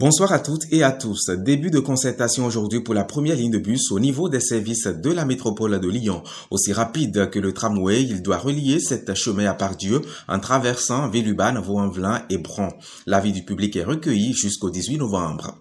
Bonsoir 0.00 0.32
à 0.32 0.38
toutes 0.38 0.64
et 0.72 0.82
à 0.82 0.92
tous. 0.92 1.28
Début 1.28 1.70
de 1.70 1.78
concertation 1.78 2.46
aujourd'hui 2.46 2.80
pour 2.80 2.94
la 2.94 3.04
première 3.04 3.36
ligne 3.36 3.50
de 3.50 3.58
bus 3.58 3.92
au 3.92 4.00
niveau 4.00 4.30
des 4.30 4.40
services 4.40 4.86
de 4.86 5.10
la 5.10 5.26
métropole 5.26 5.78
de 5.78 5.88
Lyon. 5.90 6.22
Aussi 6.50 6.72
rapide 6.72 7.28
que 7.28 7.38
le 7.38 7.52
tramway, 7.52 8.02
il 8.04 8.22
doit 8.22 8.38
relier 8.38 8.80
cet 8.80 9.14
chemin 9.14 9.44
à 9.44 9.52
Pardieu 9.52 10.00
en 10.26 10.40
traversant 10.40 11.10
Villeurbanne, 11.10 11.58
Vaux-en-Velin 11.58 12.22
et 12.30 12.38
Bron. 12.38 12.70
L'avis 13.04 13.32
du 13.32 13.44
public 13.44 13.76
est 13.76 13.84
recueilli 13.84 14.32
jusqu'au 14.32 14.70
18 14.70 14.96
novembre. 14.96 15.58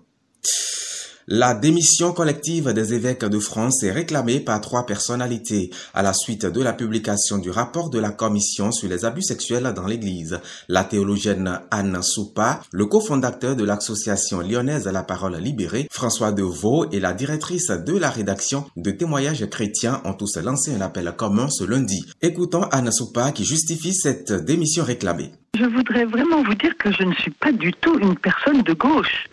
La 1.32 1.54
démission 1.54 2.12
collective 2.12 2.74
des 2.74 2.96
évêques 2.96 3.24
de 3.24 3.38
France 3.38 3.84
est 3.84 3.92
réclamée 3.92 4.40
par 4.40 4.62
trois 4.62 4.88
personnalités 4.88 5.70
à 5.94 6.02
la 6.02 6.12
suite 6.12 6.48
de 6.48 6.60
la 6.60 6.74
publication 6.74 7.38
du 7.38 7.52
rapport 7.52 7.92
de 7.92 8.00
la 8.00 8.10
commission 8.10 8.72
sur 8.72 8.90
les 8.90 9.06
abus 9.06 9.22
sexuels 9.22 9.72
dans 9.76 9.86
l'Église. 9.86 10.40
La 10.70 10.84
théologienne 10.84 11.60
Anne 11.70 12.02
Soupa, 12.02 12.62
le 12.72 12.88
cofondateur 12.88 13.56
de 13.56 13.64
l'association 13.64 14.40
lyonnaise 14.40 14.88
La 14.88 15.04
Parole 15.04 15.36
Libérée, 15.36 15.88
François 15.92 16.32
Deveau 16.32 16.90
et 16.92 17.00
la 17.00 17.14
directrice 17.14 17.68
de 17.68 17.96
la 17.96 18.10
rédaction 18.10 18.66
de 18.76 18.90
témoignages 18.90 19.48
chrétiens 19.52 20.02
ont 20.06 20.14
tous 20.16 20.36
lancé 20.38 20.74
un 20.74 20.82
appel 20.82 21.14
commun 21.16 21.48
ce 21.48 21.64
lundi. 21.64 22.08
Écoutons 22.24 22.64
Anne 22.72 22.92
Soupa 22.92 23.32
qui 23.34 23.46
justifie 23.46 23.94
cette 23.94 24.34
démission 24.34 24.84
réclamée. 24.84 25.30
Je 25.56 25.66
voudrais 25.66 26.06
vraiment 26.06 26.42
vous 26.42 26.56
dire 26.56 26.76
que 26.80 26.92
je 26.92 27.04
ne 27.04 27.14
suis 27.14 27.32
pas 27.32 27.52
du 27.52 27.72
tout 27.74 28.00
une 28.00 28.18
personne 28.18 28.64
de 28.64 28.74
gauche 28.74 29.28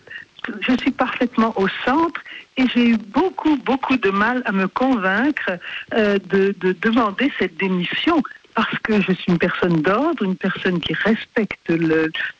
je 0.61 0.77
suis 0.77 0.91
parfaitement 0.91 1.53
au 1.59 1.67
centre 1.85 2.21
et 2.57 2.65
j'ai 2.73 2.89
eu 2.89 2.97
beaucoup, 2.97 3.57
beaucoup 3.57 3.97
de 3.97 4.09
mal 4.09 4.41
à 4.45 4.51
me 4.51 4.67
convaincre 4.67 5.51
euh, 5.93 6.17
de, 6.29 6.55
demander 6.81 7.31
cette 7.39 7.57
démission. 7.57 8.21
Parce 8.55 8.79
que 8.79 8.99
je 8.99 9.11
suis 9.11 9.25
une 9.27 9.37
personne 9.37 9.83
d'ordre, 9.83 10.23
une 10.23 10.35
personne 10.35 10.79
qui 10.79 10.95
respecte 10.95 11.71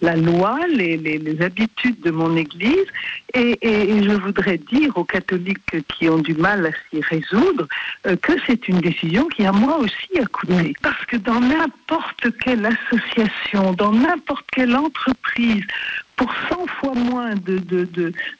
la 0.01 0.15
loi, 0.15 0.57
les, 0.67 1.37
habitudes 1.43 2.01
de 2.01 2.09
mon 2.09 2.35
Église, 2.35 2.87
et, 3.35 3.59
je 3.61 4.13
voudrais 4.13 4.57
dire 4.57 4.97
aux 4.97 5.03
catholiques 5.03 5.85
qui 5.89 6.09
ont 6.09 6.17
du 6.17 6.33
mal 6.33 6.65
à 6.65 6.71
s'y 6.89 7.01
résoudre 7.01 7.67
euh, 8.07 8.15
que 8.15 8.33
c'est 8.47 8.67
une 8.67 8.79
décision 8.79 9.27
qui 9.27 9.45
a 9.45 9.51
moi 9.51 9.77
aussi 9.77 10.19
à 10.19 10.25
coûté. 10.25 10.73
Parce 10.81 11.05
que 11.05 11.17
dans 11.17 11.39
n'importe 11.39 12.35
quelle 12.43 12.65
association, 12.65 13.73
dans 13.73 13.91
n'importe 13.91 14.45
quelle 14.51 14.75
entreprise, 14.75 15.65
pour 16.17 16.33
100 16.49 16.67
fois 16.67 16.93
moins 16.95 17.35
de, 17.35 17.59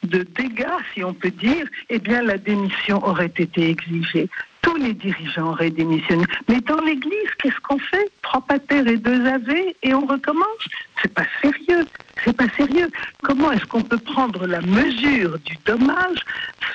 dégâts, 0.04 0.66
si 0.94 1.04
on 1.04 1.14
peut 1.14 1.32
dire, 1.32 1.66
eh 1.90 2.00
bien 2.00 2.22
la 2.24 2.38
démission 2.38 3.04
aurait 3.06 3.32
été 3.38 3.70
exigée. 3.70 4.30
Tous 4.64 4.76
les 4.76 4.94
dirigeants 4.94 5.52
auraient 5.52 5.70
démissionné. 5.70 6.26
Mais 6.50 6.60
dans 6.60 6.82
l'Église, 6.82 7.30
qu'est-ce 7.42 7.60
qu'on 7.62 7.78
fait? 7.78 8.12
Trois 8.24 8.42
patères 8.42 8.88
et 8.88 8.98
deux 8.98 9.26
avés 9.26 9.76
et 9.84 9.94
on 9.94 10.06
recommence? 10.06 10.66
C'est 11.02 11.14
pas 11.14 11.28
sérieux. 11.42 11.86
C'est 12.26 12.36
pas 12.36 12.50
sérieux. 12.58 12.90
Comment 13.24 13.52
est-ce 13.52 13.66
qu'on 13.66 13.84
peut 13.84 14.00
prendre 14.00 14.46
la 14.46 14.62
mesure 14.62 15.38
du 15.46 15.56
dommage 15.66 16.18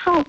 sans 0.05 0.23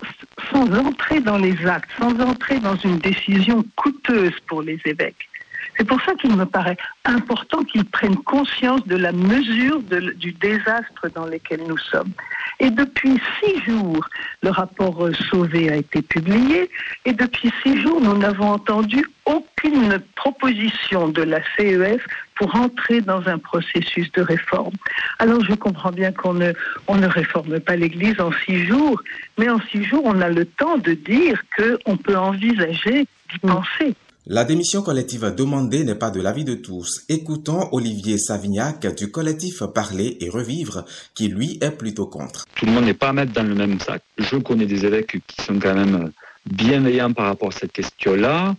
entrer 0.77 1.21
dans 1.21 1.39
les 1.39 1.67
actes, 1.67 1.89
sans 1.99 2.21
entrer 2.21 2.59
dans 2.59 2.77
une 2.77 2.99
décision 2.99 3.65
coûteuse 3.77 4.35
pour 4.47 4.61
les 4.61 4.79
évêques? 4.85 5.29
C'est 5.77 5.85
pour 5.85 6.01
ça 6.03 6.15
qu'il 6.15 6.35
me 6.37 6.45
paraît 6.45 6.77
important 7.05 7.63
qu'ils 7.65 7.85
prennent 7.85 8.17
conscience 8.17 8.87
de 8.87 8.97
la 8.97 9.13
mesure 9.13 9.83
du 9.83 10.33
désastre 10.33 11.09
dans 11.15 11.27
lequel 11.27 11.61
nous 11.67 11.79
sommes. 11.79 12.13
Et 12.61 12.71
depuis 12.71 13.21
six 13.41 13.61
jours, 13.65 14.07
le 14.43 14.51
rapport 14.51 15.09
Sauvé 15.31 15.71
a 15.71 15.77
été 15.77 16.03
publié, 16.03 16.71
et 17.05 17.13
depuis 17.13 17.53
six 17.63 17.81
jours, 17.81 18.01
nous 18.01 18.17
n'avons 18.17 18.51
entendu 18.53 19.05
aucune 19.27 19.99
proposition 20.17 21.09
de 21.09 21.23
la 21.23 21.41
CEF 21.57 22.07
pour 22.37 22.55
entrer 22.55 23.01
dans 23.01 23.27
un 23.29 23.39
processus 23.39 24.11
de 24.13 24.23
réforme. 24.23 24.75
Alors 25.19 25.45
je 25.45 25.55
comprends 25.55 25.93
bien 25.93 26.13
qu'on 26.13 26.35
ne, 26.35 26.53
ne 26.89 27.07
réforme 27.07 27.61
pas 27.61 27.77
l'Église 27.77 28.21
en 28.21 28.31
six 28.45 28.65
jours, 28.67 29.03
mais 29.39 29.49
en 29.49 29.61
six 29.71 29.85
jours, 29.85 30.03
on 30.05 30.21
a 30.21 30.29
le 30.29 30.45
temps 30.45 30.79
de 30.79 30.93
dire 30.93 31.43
qu'on 31.57 31.97
peut 31.97 32.17
envisager 32.17 33.07
d'y 33.31 33.39
penser. 33.41 33.95
La 34.27 34.45
démission 34.45 34.81
collective 34.81 35.35
demandée 35.37 35.85
n'est 35.85 35.95
pas 35.95 36.11
de 36.11 36.19
l'avis 36.19 36.45
de 36.45 36.55
tous. 36.55 37.03
Écoutons 37.11 37.69
Olivier 37.73 38.17
Savignac 38.17 38.87
du 38.97 39.11
collectif 39.11 39.63
Parler 39.65 40.17
et 40.19 40.31
Revivre, 40.31 40.87
qui 41.15 41.29
lui 41.29 41.59
est 41.61 41.73
plutôt 41.73 42.07
contre. 42.07 42.47
Tout 42.55 42.65
le 42.65 42.73
monde 42.73 42.87
n'est 42.87 42.95
pas 42.95 43.11
à 43.11 43.13
mettre 43.13 43.33
dans 43.33 43.43
le 43.43 43.55
même 43.55 43.79
sac. 43.81 44.01
Je 44.17 44.37
connais 44.37 44.65
des 44.65 44.87
évêques 44.87 45.19
qui 45.27 45.43
sont 45.43 45.59
quand 45.59 45.75
même 45.75 46.11
bienveillants 46.47 47.13
par 47.13 47.27
rapport 47.27 47.49
à 47.49 47.53
cette 47.53 47.73
question-là, 47.73 48.57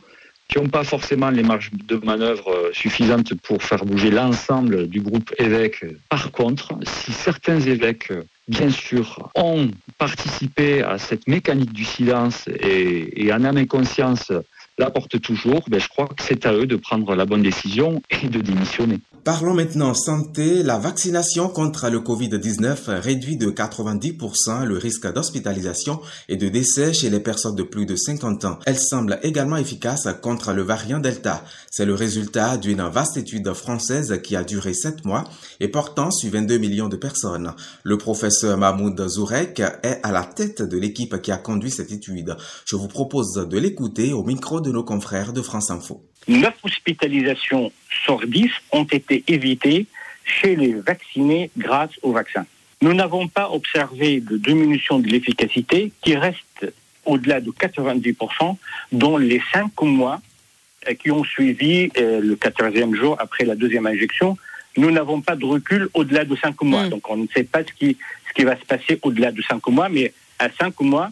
qui 0.48 0.60
n'ont 0.60 0.70
pas 0.70 0.84
forcément 0.84 1.32
les 1.32 1.42
marges 1.42 1.72
de 1.74 1.96
manœuvre 1.96 2.70
suffisantes 2.72 3.34
pour 3.34 3.64
faire 3.64 3.86
bouger 3.86 4.12
l'ensemble 4.12 4.86
du 4.88 5.02
groupe 5.02 5.34
évêque. 5.40 5.84
Par 6.10 6.32
contre, 6.32 6.76
si 6.84 7.12
certains 7.12 7.60
évêques 7.60 8.12
bien 8.48 8.70
sûr, 8.70 9.30
ont 9.36 9.70
participé 9.98 10.84
à 10.84 10.98
cette 10.98 11.28
mécanique 11.28 11.74
du 11.74 11.84
silence 11.84 12.48
et, 12.60 13.32
en 13.34 13.44
âme 13.44 13.66
conscience 13.66 14.32
l'apportent 14.78 15.20
toujours, 15.22 15.64
ben, 15.68 15.80
je 15.80 15.88
crois 15.88 16.08
que 16.08 16.22
c'est 16.22 16.46
à 16.46 16.54
eux 16.54 16.68
de 16.68 16.76
prendre 16.76 17.16
la 17.16 17.26
bonne 17.26 17.42
décision 17.42 18.02
et 18.10 18.28
de 18.28 18.42
démissionner. 18.42 19.00
Parlons 19.26 19.56
maintenant 19.56 19.96
santé. 19.96 20.62
La 20.62 20.78
vaccination 20.78 21.50
contre 21.50 21.90
le 21.90 22.00
Covid-19 22.00 23.00
réduit 23.00 23.38
de 23.38 23.50
90% 23.50 24.66
le 24.66 24.78
risque 24.78 25.12
d'hospitalisation 25.12 26.00
et 26.30 26.38
de 26.38 26.48
décès 26.48 26.94
chez 26.94 27.10
les 27.10 27.20
personnes 27.20 27.56
de 27.56 27.64
plus 27.64 27.88
de 27.88 27.96
50 27.96 28.46
ans. 28.46 28.60
Elle 28.68 28.78
semble 28.78 29.18
également 29.24 29.58
efficace 29.58 30.08
contre 30.22 30.54
le 30.54 30.62
variant 30.62 31.00
Delta. 31.00 31.44
C'est 31.72 31.88
le 31.88 31.96
résultat 31.96 32.58
d'une 32.58 32.84
vaste 32.84 33.18
étude 33.18 33.52
française 33.54 34.22
qui 34.24 34.36
a 34.36 34.44
duré 34.44 34.76
7 34.76 35.04
mois 35.06 35.24
et 35.60 35.70
portant 35.70 36.12
sur 36.12 36.30
22 36.30 36.60
millions 36.60 36.88
de 36.88 36.96
personnes. 36.96 37.56
Le 37.82 37.98
professeur 37.98 38.60
Mahmoud 38.60 39.08
Zourek 39.08 39.60
est 39.82 40.02
à 40.04 40.12
la 40.12 40.24
tête 40.24 40.62
de 40.62 40.78
l'équipe 40.78 41.20
qui 41.24 41.32
a 41.32 41.38
conduit 41.38 41.72
cette 41.72 41.92
étude. 41.92 42.38
Je 42.64 42.76
vous 42.76 42.88
propose 42.88 43.34
de 43.34 43.58
l'écouter 43.58 44.14
au 44.14 44.24
micro 44.24 44.62
de 44.62 44.72
nos 44.72 44.84
confrères 44.84 45.34
de 45.34 45.42
France 45.42 45.72
Info. 45.72 46.04
9 46.28 46.54
hospitalisations 46.64 47.72
sur 48.04 48.26
10 48.26 48.50
ont 48.72 48.84
été 48.84 49.24
évitées 49.28 49.86
chez 50.26 50.56
les 50.56 50.74
vaccinés 50.74 51.52
grâce 51.58 51.92
au 52.02 52.12
vaccin. 52.12 52.46
Nous 52.82 52.94
n'avons 52.94 53.28
pas 53.28 53.50
observé 53.52 54.20
de 54.20 54.38
diminution 54.38 55.00
de 55.00 55.08
l'efficacité 55.08 55.92
qui 56.02 56.16
reste 56.16 56.74
au-delà 57.06 57.40
de 57.40 57.52
90% 57.52 58.58
dans 58.92 59.18
les 59.18 59.42
5 59.54 59.82
mois 59.84 60.22
euh, 60.88 60.94
qui 60.94 61.12
ont 61.12 61.24
suivi 61.24 61.90
euh, 61.98 62.20
le 62.20 62.36
14e 62.36 62.96
jour 62.96 63.16
après 63.20 63.46
la 63.46 63.56
deuxième 63.56 63.86
injection. 63.86 64.38
Nous 64.78 64.92
n'avons 64.92 65.22
pas 65.22 65.36
de 65.36 65.46
recul 65.46 65.90
au-delà 65.94 66.26
de 66.26 66.36
5 66.36 66.62
mois. 66.64 66.88
Mm. 66.88 66.90
Donc 66.90 67.10
on 67.10 67.18
ne 67.18 67.28
sait 67.34 67.44
pas 67.44 67.64
ce 67.64 67.72
qui, 67.72 67.98
ce 68.28 68.34
qui 68.34 68.44
va 68.44 68.58
se 68.58 68.66
passer 68.66 69.00
au-delà 69.04 69.32
de 69.32 69.42
5 69.42 69.66
mois, 69.68 69.90
mais 69.90 70.12
à 70.40 70.50
5 70.50 70.80
mois, 70.82 71.12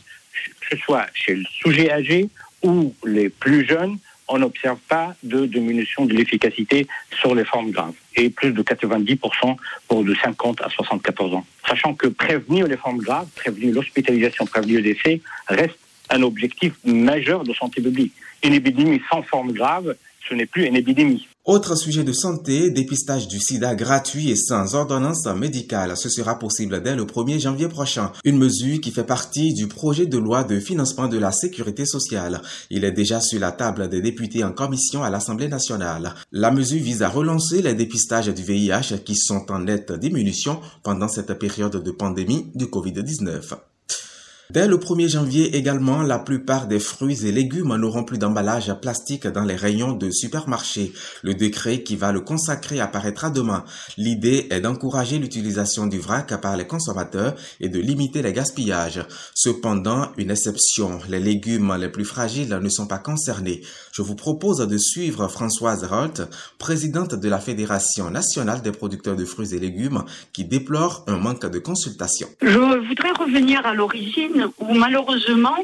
que 0.61 0.75
ce 0.75 0.77
soit 0.77 1.07
chez 1.13 1.35
le 1.35 1.45
sujet 1.45 1.91
âgé 1.91 2.29
ou 2.63 2.93
les 3.05 3.29
plus 3.29 3.65
jeunes, 3.65 3.97
on 4.27 4.39
n'observe 4.39 4.79
pas 4.87 5.15
de 5.23 5.45
diminution 5.45 6.05
de 6.05 6.13
l'efficacité 6.13 6.87
sur 7.19 7.35
les 7.35 7.45
formes 7.45 7.71
graves 7.71 7.93
et 8.15 8.29
plus 8.29 8.51
de 8.51 8.61
90% 8.61 9.55
pour 9.87 10.03
de 10.03 10.15
50 10.15 10.61
à 10.61 10.69
74 10.69 11.33
ans. 11.35 11.45
Sachant 11.67 11.93
que 11.93 12.07
prévenir 12.07 12.67
les 12.67 12.77
formes 12.77 12.99
graves, 12.99 13.27
prévenir 13.35 13.73
l'hospitalisation, 13.73 14.45
prévenir 14.45 14.77
le 14.77 14.83
décès 14.83 15.21
reste 15.47 15.77
un 16.09 16.21
objectif 16.21 16.73
majeur 16.85 17.43
de 17.43 17.53
santé 17.53 17.81
publique. 17.81 18.13
Une 18.43 18.53
épidémie 18.53 19.01
sans 19.09 19.23
forme 19.23 19.51
grave, 19.51 19.95
ce 20.27 20.33
n'est 20.33 20.45
plus 20.45 20.65
une 20.65 20.75
épidémie. 20.75 21.27
Autre 21.45 21.75
sujet 21.75 22.05
de 22.05 22.13
santé, 22.13 22.69
dépistage 22.69 23.27
du 23.27 23.37
sida 23.37 23.75
gratuit 23.75 24.31
et 24.31 24.35
sans 24.37 24.75
ordonnance 24.75 25.25
médicale. 25.25 25.97
Ce 25.97 26.07
sera 26.07 26.39
possible 26.39 26.81
dès 26.81 26.95
le 26.95 27.03
1er 27.03 27.37
janvier 27.37 27.67
prochain. 27.67 28.13
Une 28.23 28.37
mesure 28.37 28.79
qui 28.79 28.91
fait 28.91 29.03
partie 29.03 29.53
du 29.53 29.67
projet 29.67 30.05
de 30.05 30.17
loi 30.17 30.45
de 30.45 30.57
financement 30.61 31.09
de 31.09 31.17
la 31.17 31.33
sécurité 31.33 31.85
sociale. 31.85 32.41
Il 32.69 32.85
est 32.85 32.93
déjà 32.93 33.19
sur 33.19 33.41
la 33.41 33.51
table 33.51 33.89
des 33.89 33.99
députés 33.99 34.45
en 34.45 34.53
commission 34.53 35.03
à 35.03 35.09
l'Assemblée 35.09 35.49
nationale. 35.49 36.15
La 36.31 36.49
mesure 36.49 36.81
vise 36.81 37.03
à 37.03 37.09
relancer 37.09 37.61
les 37.61 37.73
dépistages 37.73 38.33
du 38.33 38.41
VIH 38.41 38.99
qui 39.03 39.17
sont 39.17 39.51
en 39.51 39.59
nette 39.59 39.91
diminution 39.91 40.61
pendant 40.81 41.09
cette 41.09 41.37
période 41.37 41.83
de 41.83 41.91
pandémie 41.91 42.51
du 42.55 42.67
Covid-19. 42.67 43.57
Dès 44.53 44.67
le 44.67 44.77
1er 44.77 45.09
janvier 45.09 45.57
également, 45.57 46.03
la 46.03 46.19
plupart 46.19 46.67
des 46.67 46.77
fruits 46.77 47.25
et 47.25 47.31
légumes 47.31 47.75
n'auront 47.75 48.03
plus 48.03 48.19
d'emballage 48.19 48.71
plastique 48.83 49.25
dans 49.25 49.45
les 49.45 49.55
rayons 49.55 49.93
de 49.93 50.11
supermarchés. 50.11 50.93
Le 51.23 51.33
décret 51.33 51.81
qui 51.81 51.95
va 51.95 52.11
le 52.11 52.21
consacrer 52.21 52.79
apparaîtra 52.79 53.31
demain. 53.31 53.65
L'idée 53.97 54.45
est 54.51 54.61
d'encourager 54.61 55.17
l'utilisation 55.17 55.87
du 55.87 55.97
vrac 55.97 56.39
par 56.39 56.55
les 56.55 56.67
consommateurs 56.67 57.33
et 57.61 57.67
de 57.67 57.79
limiter 57.79 58.21
les 58.21 58.31
gaspillages. 58.31 59.03
Cependant, 59.33 60.11
une 60.17 60.29
exception, 60.29 60.99
les 61.09 61.19
légumes 61.19 61.75
les 61.81 61.89
plus 61.89 62.05
fragiles 62.05 62.59
ne 62.61 62.69
sont 62.69 62.85
pas 62.85 62.99
concernés. 62.99 63.61
Je 63.91 64.03
vous 64.03 64.15
propose 64.15 64.59
de 64.59 64.77
suivre 64.77 65.29
Françoise 65.29 65.83
Rolt, 65.83 66.29
présidente 66.59 67.15
de 67.15 67.27
la 67.27 67.39
Fédération 67.39 68.11
nationale 68.11 68.61
des 68.61 68.71
producteurs 68.71 69.15
de 69.15 69.25
fruits 69.25 69.55
et 69.55 69.59
légumes, 69.59 70.03
qui 70.31 70.45
déplore 70.45 71.05
un 71.07 71.17
manque 71.17 71.47
de 71.47 71.57
consultation. 71.57 72.27
Je 72.43 72.59
voudrais 72.87 73.13
revenir 73.19 73.65
à 73.65 73.73
l'origine 73.73 74.42
où 74.59 74.73
malheureusement 74.73 75.57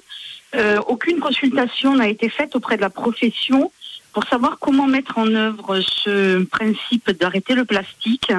euh, 0.55 0.79
aucune 0.87 1.19
consultation 1.19 1.95
n'a 1.95 2.07
été 2.07 2.29
faite 2.29 2.55
auprès 2.55 2.77
de 2.77 2.81
la 2.81 2.89
profession 2.89 3.71
pour 4.13 4.23
savoir 4.25 4.57
comment 4.59 4.87
mettre 4.87 5.19
en 5.19 5.33
œuvre 5.35 5.81
ce 5.81 6.43
principe 6.45 7.11
d'arrêter 7.11 7.53
le 7.53 7.65
plastique. 7.65 8.31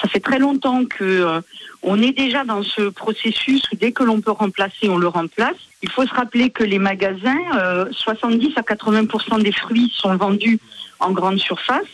Ça 0.00 0.08
fait 0.08 0.20
très 0.20 0.38
longtemps 0.38 0.84
que 0.84 1.04
euh, 1.04 1.40
On 1.82 2.02
est 2.02 2.12
déjà 2.12 2.44
dans 2.44 2.62
ce 2.62 2.90
processus 2.90 3.62
où 3.72 3.76
dès 3.76 3.92
que 3.92 4.02
l'on 4.02 4.20
peut 4.20 4.32
remplacer, 4.32 4.90
on 4.90 4.98
le 4.98 5.08
remplace. 5.08 5.56
Il 5.82 5.90
faut 5.90 6.06
se 6.06 6.14
rappeler 6.14 6.50
que 6.50 6.64
les 6.64 6.78
magasins, 6.78 7.88
70 7.92 8.52
à 8.56 8.62
80% 8.62 9.42
des 9.42 9.52
fruits 9.52 9.92
sont 9.96 10.14
vendus 10.16 10.58
en 11.00 11.12
grande 11.12 11.38
surface 11.38 11.86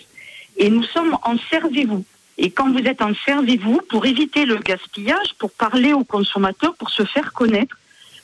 et 0.57 0.71
nous 0.71 0.85
sommes 0.85 1.17
en 1.23 1.37
servez-vous. 1.51 2.05
Et 2.39 2.51
quand 2.51 2.71
vous 2.73 2.81
êtes 2.81 3.03
en 3.03 3.13
servez-vous, 3.15 3.81
pour 3.89 4.07
éviter 4.07 4.47
le 4.47 4.57
gaspillage, 4.57 5.35
pour 5.39 5.51
parler 5.51 5.93
aux 5.93 6.05
consommateurs, 6.05 6.75
pour 6.75 6.91
se 6.91 7.05
faire 7.05 7.33
connaître, 7.33 7.77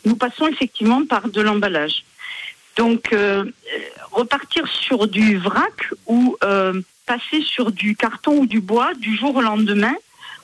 nous 0.04 0.16
passons 0.16 0.46
effectivement 0.46 1.04
par 1.04 1.28
de 1.28 1.40
l'emballage. 1.40 2.04
Donc, 2.76 3.12
euh, 3.12 3.44
repartir 4.12 4.66
sur 4.68 5.08
du 5.08 5.36
vrac 5.36 5.90
ou 6.06 6.36
euh, 6.44 6.80
passer 7.06 7.42
sur 7.42 7.72
du 7.72 7.96
carton 7.96 8.38
ou 8.38 8.46
du 8.46 8.60
bois 8.60 8.94
du 8.94 9.16
jour 9.16 9.34
au 9.36 9.40
lendemain, 9.40 9.94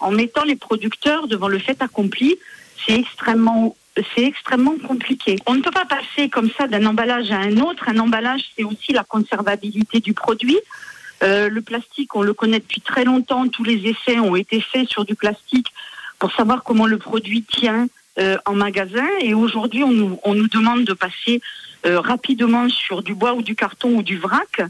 en 0.01 0.11
mettant 0.11 0.45
les 0.45 0.57
producteurs 0.57 1.29
devant 1.29 1.49
le 1.49 1.59
fait 1.59 1.81
accompli, 1.81 2.37
c'est 2.85 2.99
extrêmement 2.99 3.77
c'est 4.17 4.25
extrêmement 4.25 4.77
compliqué. 4.77 5.37
On 5.47 5.55
ne 5.55 5.63
peut 5.63 5.71
pas 5.71 5.85
passer 5.85 6.29
comme 6.29 6.51
ça 6.59 6.67
d'un 6.67 6.85
emballage 6.85 7.31
à 7.31 7.37
un 7.37 7.59
autre. 7.59 7.89
Un 7.89 7.99
emballage, 7.99 8.43
c'est 8.57 8.65
aussi 8.65 8.93
la 8.93 9.05
conservabilité 9.05 10.01
du 10.01 10.15
produit. 10.15 10.59
Euh, 11.23 11.49
le 11.49 11.63
plastique, 11.63 12.17
on 12.17 12.23
le 12.23 12.35
connaît 12.35 12.59
depuis 12.59 12.81
très 12.81 13.05
longtemps. 13.05 13.47
Tous 13.47 13.63
les 13.63 13.87
essais 13.87 14.19
ont 14.19 14.35
été 14.35 14.61
faits 14.61 14.89
sur 14.89 15.05
du 15.05 15.15
plastique 15.15 15.69
pour 16.19 16.33
savoir 16.33 16.65
comment 16.65 16.87
le 16.87 16.99
produit 16.99 17.45
tient 17.45 17.87
euh, 18.19 18.37
en 18.47 18.55
magasin. 18.55 19.07
Et 19.21 19.35
aujourd'hui, 19.35 19.83
on 19.85 19.93
nous, 19.93 20.19
on 20.25 20.35
nous 20.35 20.49
demande 20.49 20.85
de 20.85 20.93
passer 20.93 21.41
euh, 21.87 22.01
rapidement 22.01 22.69
sur 22.69 23.03
du 23.03 23.15
bois 23.15 23.35
ou 23.35 23.43
du 23.43 23.55
carton 23.55 23.97
ou 23.97 24.03
du 24.03 24.19
vrac. 24.19 24.63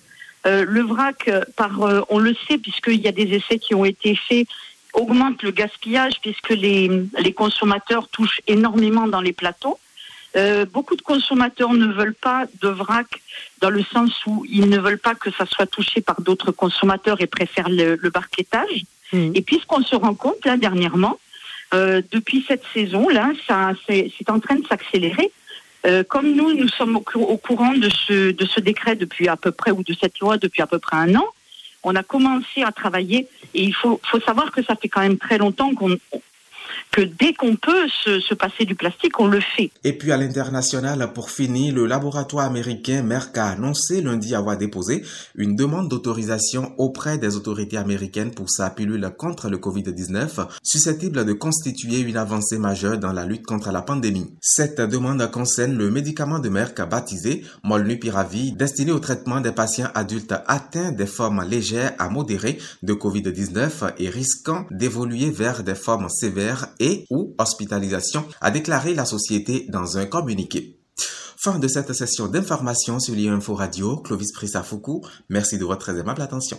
le 0.44 0.82
vrac, 0.82 1.30
par, 1.56 1.72
on 2.10 2.18
le 2.18 2.34
sait 2.46 2.58
puisqu'il 2.58 3.00
y 3.00 3.08
a 3.08 3.12
des 3.12 3.34
essais 3.34 3.58
qui 3.58 3.74
ont 3.74 3.86
été 3.86 4.14
faits, 4.14 4.46
augmente 4.92 5.42
le 5.42 5.50
gaspillage 5.50 6.20
puisque 6.20 6.50
les, 6.50 6.90
les 7.18 7.32
consommateurs 7.32 8.08
touchent 8.08 8.42
énormément 8.46 9.06
dans 9.08 9.20
les 9.20 9.32
plateaux. 9.32 9.78
Euh, 10.36 10.66
beaucoup 10.66 10.96
de 10.96 11.02
consommateurs 11.02 11.72
ne 11.72 11.86
veulent 11.86 12.14
pas 12.14 12.46
de 12.60 12.68
vrac 12.68 13.06
dans 13.60 13.70
le 13.70 13.84
sens 13.84 14.10
où 14.26 14.44
ils 14.48 14.68
ne 14.68 14.78
veulent 14.78 14.98
pas 14.98 15.14
que 15.14 15.30
ça 15.30 15.46
soit 15.46 15.66
touché 15.66 16.00
par 16.00 16.20
d'autres 16.20 16.50
consommateurs 16.50 17.20
et 17.20 17.26
préfèrent 17.26 17.68
le, 17.68 17.96
le 17.96 18.10
barquettage. 18.10 18.84
Mmh. 19.12 19.30
Et 19.34 19.42
puisqu'on 19.42 19.82
se 19.82 19.94
rend 19.94 20.14
compte 20.14 20.44
là 20.44 20.56
dernièrement, 20.56 21.18
euh, 21.72 22.02
depuis 22.12 22.44
cette 22.46 22.64
saison 22.72 23.08
là, 23.08 23.32
ça 23.46 23.72
c'est 23.86 24.30
en 24.30 24.40
train 24.40 24.56
de 24.56 24.66
s'accélérer. 24.66 25.30
Euh, 25.86 26.02
comme 26.02 26.32
nous, 26.32 26.54
nous 26.54 26.68
sommes 26.68 26.96
au, 26.96 27.04
au, 27.18 27.36
courant 27.36 27.74
de 27.74 27.90
ce, 27.90 28.30
de 28.30 28.46
ce 28.46 28.58
décret 28.58 28.96
depuis 28.96 29.28
à 29.28 29.36
peu 29.36 29.50
près, 29.50 29.70
ou 29.70 29.82
de 29.82 29.92
cette 29.92 30.18
loi 30.18 30.38
depuis 30.38 30.62
à 30.62 30.66
peu 30.66 30.78
près 30.78 30.96
un 30.96 31.14
an, 31.14 31.26
on 31.82 31.94
a 31.94 32.02
commencé 32.02 32.62
à 32.62 32.72
travailler 32.72 33.28
et 33.52 33.62
il 33.62 33.74
faut, 33.74 34.00
faut 34.02 34.20
savoir 34.20 34.50
que 34.50 34.62
ça 34.62 34.76
fait 34.76 34.88
quand 34.88 35.02
même 35.02 35.18
très 35.18 35.36
longtemps 35.36 35.74
qu'on 35.74 35.98
que 36.94 37.00
dès 37.00 37.32
qu'on 37.32 37.56
peut 37.56 37.88
se, 37.88 38.34
passer 38.34 38.64
du 38.64 38.76
plastique, 38.76 39.18
on 39.18 39.26
le 39.26 39.40
fait. 39.40 39.72
Et 39.82 39.94
puis 39.94 40.12
à 40.12 40.16
l'international, 40.16 41.12
pour 41.12 41.28
finir, 41.28 41.74
le 41.74 41.86
laboratoire 41.86 42.46
américain 42.46 43.02
Merck 43.02 43.36
a 43.36 43.48
annoncé 43.48 44.00
lundi 44.00 44.32
avoir 44.32 44.56
déposé 44.56 45.02
une 45.34 45.56
demande 45.56 45.88
d'autorisation 45.88 46.72
auprès 46.78 47.18
des 47.18 47.34
autorités 47.34 47.78
américaines 47.78 48.30
pour 48.30 48.48
sa 48.48 48.70
pilule 48.70 49.10
contre 49.18 49.48
le 49.48 49.56
Covid-19, 49.56 50.46
susceptible 50.62 51.24
de 51.24 51.32
constituer 51.32 51.98
une 51.98 52.16
avancée 52.16 52.58
majeure 52.58 52.98
dans 52.98 53.12
la 53.12 53.26
lutte 53.26 53.44
contre 53.44 53.72
la 53.72 53.82
pandémie. 53.82 54.32
Cette 54.40 54.80
demande 54.80 55.28
concerne 55.32 55.76
le 55.76 55.90
médicament 55.90 56.38
de 56.38 56.48
Merck 56.48 56.80
baptisé 56.88 57.42
Molnupiravir, 57.64 58.54
destiné 58.54 58.92
au 58.92 59.00
traitement 59.00 59.40
des 59.40 59.52
patients 59.52 59.90
adultes 59.96 60.34
atteints 60.46 60.92
des 60.92 61.06
formes 61.06 61.44
légères 61.44 61.94
à 61.98 62.08
modérées 62.08 62.58
de 62.84 62.94
Covid-19 62.94 63.94
et 63.98 64.08
risquant 64.08 64.64
d'évoluer 64.70 65.30
vers 65.30 65.64
des 65.64 65.74
formes 65.74 66.08
sévères 66.08 66.68
et 66.78 66.83
ou 67.10 67.34
hospitalisation, 67.38 68.24
a 68.40 68.50
déclaré 68.50 68.94
la 68.94 69.04
société 69.04 69.66
dans 69.68 69.98
un 69.98 70.06
communiqué. 70.06 70.78
Fin 71.44 71.58
de 71.58 71.68
cette 71.68 71.92
session 71.92 72.26
d'information 72.26 72.98
sur 72.98 73.14
l'INFO 73.14 73.54
Radio. 73.54 73.98
Clovis 73.98 74.32
Prissa 74.32 74.64
Merci 75.28 75.58
de 75.58 75.64
votre 75.64 75.80
très 75.80 75.98
aimable 75.98 76.22
attention. 76.22 76.58